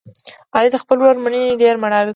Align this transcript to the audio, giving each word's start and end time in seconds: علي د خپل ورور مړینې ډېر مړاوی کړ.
علي 0.55 0.69
د 0.73 0.77
خپل 0.83 0.97
ورور 0.99 1.17
مړینې 1.23 1.59
ډېر 1.63 1.75
مړاوی 1.83 2.05
کړ. 2.07 2.09